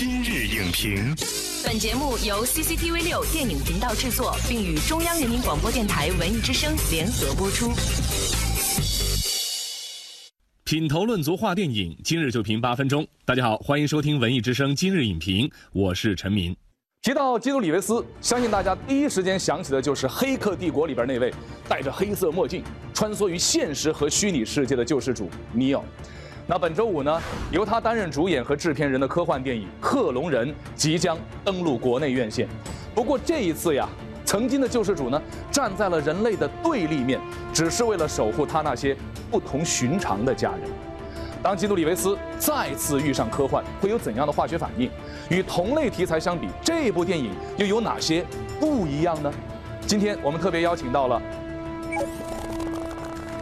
[0.00, 1.12] 今日影评，
[1.66, 7.72] 本节目由 CCTV 六电影频道制作，并与中央人民广播电台文艺之声联合播出。
[10.62, 13.04] 品头论足话电影，今日就评八分钟。
[13.24, 16.54] 大家好，欢迎收听文艺之声今日影评，我是陈明。
[17.02, 21.34] 提到基努里维斯，相信大家第一时间想起的就是《黑客帝国》里边那位
[21.68, 22.62] 戴着黑色墨镜、
[22.94, 25.84] 穿梭于现实和虚拟世界的救世主尼奥。
[26.50, 27.20] 那本周五呢，
[27.50, 32.48] 由他担任主演和制片人的科幻电影《克隆人》即将登陆国内院线。
[32.94, 33.86] 不过这一次呀，
[34.24, 35.20] 曾经的救世主呢，
[35.50, 37.20] 站在了人类的对立面，
[37.52, 38.96] 只是为了守护他那些
[39.30, 40.60] 不同寻常的家人。
[41.42, 44.90] 当基努里维斯再次遇上科幻，会有怎样的化学反应？
[45.28, 48.24] 与同类题材相比，这部电影又有哪些
[48.58, 49.30] 不一样呢？
[49.86, 51.20] 今天我们特别邀请到了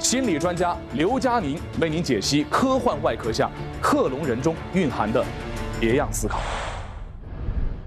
[0.06, 3.50] 心理专家刘佳宁，为您解析科幻外壳下
[3.82, 5.20] 克隆人中蕴含的
[5.80, 6.38] 别样思考。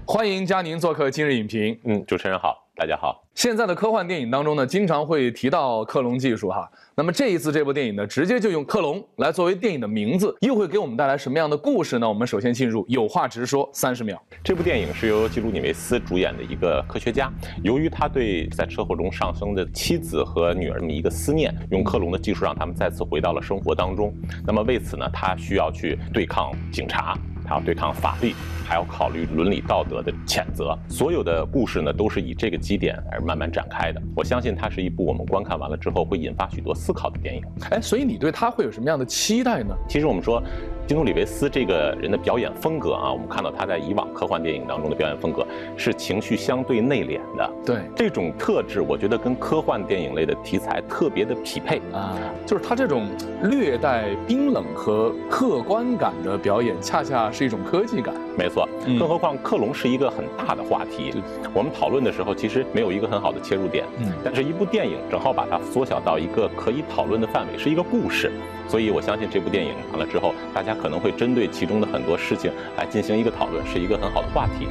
[0.06, 1.80] 欢迎佳宁做客今日影评。
[1.84, 3.22] 嗯，主持人好，大家好。
[3.34, 6.66] 现在的科幻电影当中呢，经常会提到克隆技术哈。
[6.94, 12.08] 那么这一次这部电影呢，直接就用克隆来作为电影的名字，又会给我们带来什么样的故事呢？
[12.08, 14.18] 我们首先进入有话直说三十秒。
[14.42, 17.30] 这部电影是由基努里维斯主演的一个科学家，
[17.62, 24.10] 由于他对在车祸中丧生的妻子和女儿这么一个思念，用克隆的技术让他们再次回到了生活当中。
[24.46, 27.14] 那么为此呢，他需要去对抗警察。
[27.42, 28.32] 他要对抗法律，
[28.70, 30.78] 还要考虑伦理道德的谴责。
[30.88, 34.00] 所有的故事呢，都是以这个基点而慢慢展开的。
[34.14, 37.42] 我相信它是一部我们观看完了之后会引发许多思考的电影。
[37.72, 39.74] 哎，所以你对他会有什么样的期待呢？
[39.88, 40.40] 其实我们说。
[40.86, 47.50] 基努里维斯这个人的表演风格啊，我们看到他在以往科幻电影当中的表演风格是情绪相对内敛的。
[47.64, 52.18] 对这种特质，我觉得跟科幻电影类的题材特别的匹配啊。
[52.44, 53.06] 就是他这种
[53.44, 58.12] 略带冰冷和客观感的表演，恰恰是一种科技感。
[58.36, 58.59] 没错，
[58.98, 61.12] 更何况克隆是一个很大的话题。
[61.52, 63.84] 我们讨论的时候，其实没有一个很好的切入点。
[63.98, 68.30] 嗯，但是一部电影正好把它缩小到一个可以讨论的范围，是一个故事。
[68.68, 74.68] 所以我相信这部电影完了之后，大家可能会针对其中的很多事情来进行一个讨论，是一个很好的话题。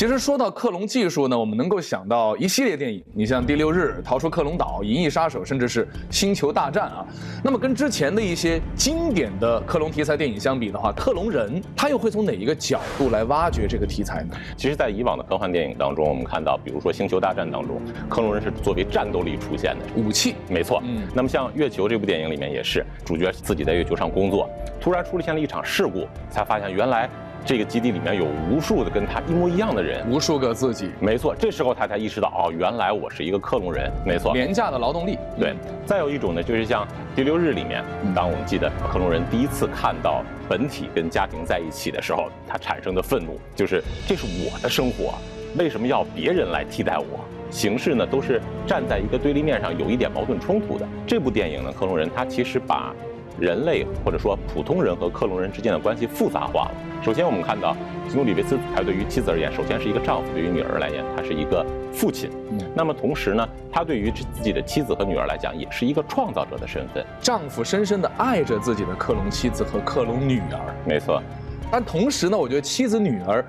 [0.00, 7.06] 其实说到克隆技术呢，我们能够想到一系列电影，你像《第六日》《逃出克隆岛》《银翼杀手》，甚至是《星球大战》啊。
[7.44, 14.34] 那么跟之前的一些经典的克隆题材电影相比的话，克隆人他又会从哪一个角度来挖掘这个题材呢？
[14.56, 17.78] 其实，在以往的科幻电影当中，我们看到，比如说《星球大战》当中，
[18.08, 20.34] 克隆人是作为战斗力出现的武器。
[20.48, 20.82] 没错。
[20.82, 21.06] 嗯。
[21.14, 24.48] 那么像《月球》这部电影里面也是，主角自己在月球上工作，
[24.80, 27.06] 突然出现了一场事故，才发现原来。
[27.44, 30.90] 这个基地里面有无数的跟他一模一样的人，无数个自己。
[31.00, 33.90] 没错，这时候他才意识到，哦，原来我是一个克隆人。
[34.04, 35.18] 没错，廉价的劳动力。
[35.38, 35.54] 对。
[35.86, 36.84] 再有一种呢，就是像
[37.16, 37.82] 《第六日》里面，
[38.14, 45.14] 当我们记得克隆人第一次看到本体跟家庭在一起的时候，他产生的愤怒，就是这是我的生活，
[45.58, 47.20] 为什么要别人来替代我？
[47.50, 50.86] 形式呢，都是站在一个对立面上，有一点矛盾冲突的。
[51.04, 52.94] 这部电影呢，克隆人他其实把。
[53.40, 56.72] 人类或者说普通人和克隆人之间的关系复杂化了。
[57.02, 57.74] 首先，我们看到
[58.06, 62.30] 基努里维斯，他对于妻子而言，首先是一个丈夫；对于女儿来言，他是一个父亲。
[62.74, 67.02] 那么同时呢，他对于自己的妻子和女儿来讲，也是一个创造者的身份。
[67.20, 70.74] 丈夫深深地爱着自己的克隆妻子和克隆女儿。
[70.86, 71.22] 没错。
[71.70, 73.42] 但同时呢，我觉得妻子女儿，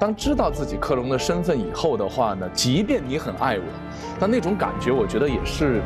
[0.00, 3.64] 当知道自己克隆的身份以后的话呢，即便你很爱我，
[4.18, 5.80] 但那种感觉，我觉得也是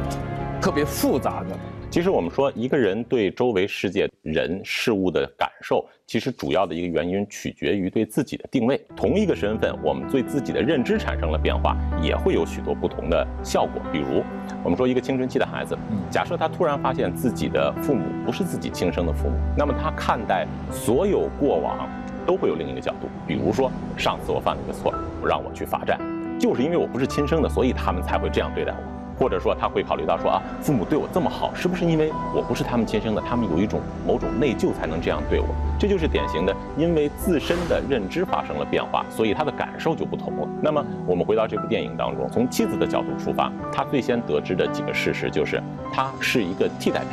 [0.59, 1.59] 特别复杂的。
[1.91, 8.81] 其实我们说，一个人对周围世界人事物的感受，其实主要的一个原因取决于对自己的定位。
[8.97, 13.83] 同一个身份，我们对自己的认知产生了变化，也会有许多不同的效果。
[13.93, 14.23] 比如，
[14.63, 15.77] 我们说一个青春期的孩子，
[16.09, 21.89] 假设他突然发现自己的父母不是自己亲生的父母，那么他看待所有过往
[22.25, 23.09] 都会有另一个角度。
[23.27, 24.95] 比如说，上次我犯了一个错，
[25.27, 25.99] 让我去罚站，
[26.39, 28.79] 就是因为我不是亲生的，所以他们才会这样对待我。
[29.21, 35.47] 或者说他会考虑到说啊，父母对我这么好，是不是因为我不是他们亲生的，他们有一种某种内疚才能这样对我？
[35.79, 40.49] 这就是典型的，因为自身的认知发生了变化，所以他的感受就不同了。
[40.63, 45.63] 那么我们回到这部电影当中，从妻子的角度出发，他最先得知的几个事实就是，
[45.93, 47.11] 他是一个替代品，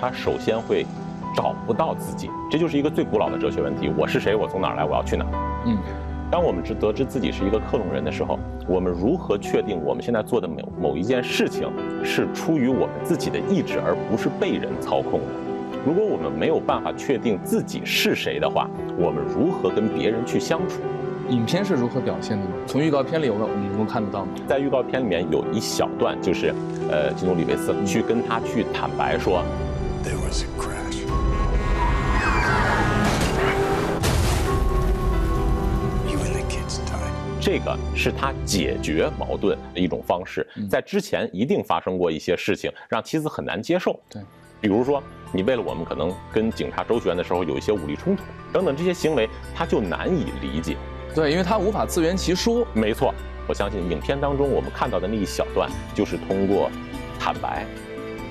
[0.00, 0.86] 他首先会
[1.36, 4.34] 找不到自己，这就是一个最古老的哲学问题：我是谁？
[4.34, 4.84] 我从哪儿来？
[4.86, 5.30] 我要去哪儿？
[5.66, 5.76] 嗯。
[6.30, 8.38] 当我们知得知自己是一个克隆人的时候，
[8.68, 11.68] 我们如何确定我们现在做的某某一件事情
[12.04, 15.26] 是出于我们自己的意志，而不是被人操控的？
[15.84, 20.80] 如果我们没有办法确定自己是谁的话，我们如何跟别人去相处？
[21.30, 22.50] 影片是如何表现的呢？
[22.64, 24.30] 从预告片里，我们我们能够看得到吗？
[24.46, 26.54] 在预告片里面有一小段，就是
[26.88, 29.42] 呃，基努里维斯去跟他去坦白说。
[30.04, 30.79] There was a
[37.50, 40.46] 这个是他解决矛盾的一种方式。
[40.70, 43.98] 在之前一定发生过一些事情，让妻子很难接受。
[44.08, 44.22] 对，
[44.60, 45.02] 比如说
[45.32, 50.76] 你为了我们可能跟警察周旋的时候有一些武力冲突等等这些行为，他就难以理解。
[51.12, 52.64] 对，因为他无法自圆其说。
[52.72, 53.12] 没错，
[53.48, 56.70] 我相信影片当中我们看到的那一小段，就是通过
[57.18, 57.66] 坦白。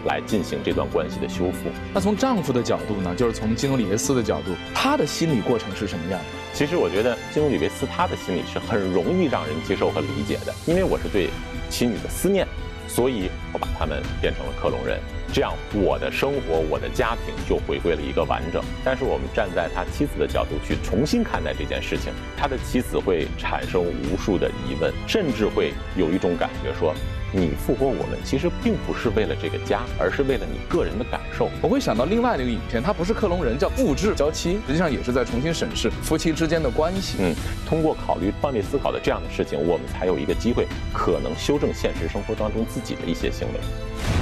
[0.05, 1.69] 来进行这段关系的修复。
[1.93, 3.13] 那从丈夫的角度呢？
[3.13, 6.25] 就是从基努里维斯的角度，他的心理过程是什么样的？
[6.53, 11.29] 其实我觉得基努里维斯他的心理是很容易让人接受和理解的，因为我是对
[11.69, 12.45] 妻女的思念，
[12.87, 14.99] 所以我把他们变成了克隆人，
[15.31, 18.61] 这样我的生活、我的家庭就回归了一个完整。
[18.83, 26.93] 但是我们站在他妻子的角度去重新看待这件事情，他的妻子会产生无数的疑问，甚至会有一种感觉说。
[27.31, 31.49] 你复活我们，其实并不是为了这个家，而是为了你个人的感受。
[31.61, 37.17] 我会想到另外的一个影片，它不是克隆人，叫复制娇妻，实际上也是在重新审视夫妻之间的关系。
[37.19, 37.35] 嗯，
[37.67, 44.18] 通过考虑换位思考的这样的事情，我们才有一个机会，可能修正现实生活当中自己的一些行为。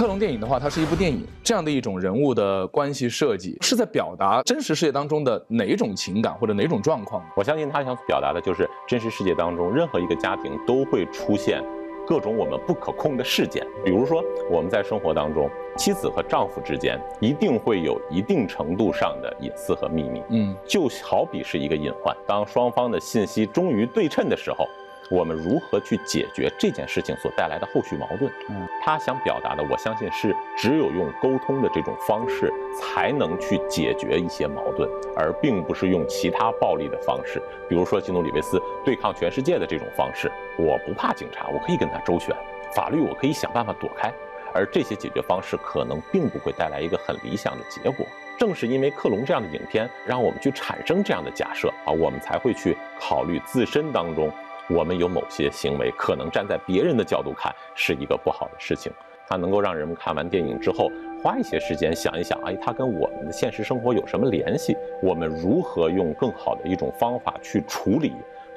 [0.00, 7.22] 克隆电影的话，它是一部电影，这样的一种人物的关系设计，是在表达真实世界当中的哪种情感或者哪种状况？
[7.36, 11.62] 我相信他想表达的就是真实世界当中任何一个家庭都会出现
[12.06, 24.66] 各种我们不可控的事件，比如说我们在生活当中，妻子和丈夫之间一定会有一定程度上的隐私和秘密，嗯，就好比是一个隐患，当双方的信息终于对称的时候。
[25.10, 28.32] 我们如何去解决这件事情所带来的后续矛盾？
[28.48, 40.30] 嗯，他想表达的，我相信是只有用沟通的这种方式，才能去解决一些矛盾，而并不是用其他暴力的方式，比如说基努里维斯对抗全世界的这种方式。
[40.56, 42.32] 我不怕警察，我可以跟他周旋，
[42.72, 44.12] 法律我可以想办法躲开，
[44.54, 48.06] 而这些解决方式可能并不会带来一个很理想的结果。
[48.38, 54.30] 正是因为克隆这样的影片，让我们去产生这样的假设啊，我们才会去考虑自身当中。
[54.70, 58.92] 我们有某些行为，可能站在别人的角度看是一个不好的事情，
[59.26, 60.88] 它能够让人们看完电影之后
[61.22, 64.76] 花一些时间想一想，哎，它跟我们的现实生活有什么联系？
[65.02, 68.12] 我们如何用更好的一种方法去处理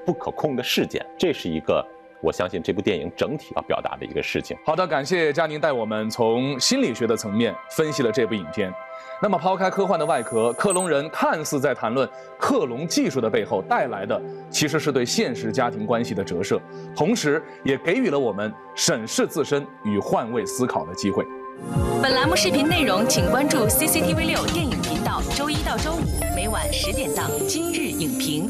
[0.05, 1.03] 不可控的事件？
[1.17, 1.85] 这是一个
[2.23, 4.55] 我相信这部电影整体要表达的一个事情。
[4.65, 8.73] 好的，感谢佳宁带我们从心理学的层面分析了这部影片。
[9.21, 16.59] 那么，抛开科幻的外壳，克隆人看似在谈论克隆技术的背后带来的，其实是对现实家庭关系的折射，
[16.95, 21.25] 同时也给予了我们审视自身与换位思考的机会。
[22.01, 28.47] 本栏目视频内容，请关注 CCTV 六电影频道，周一到周五每晚十点档《今日影评》。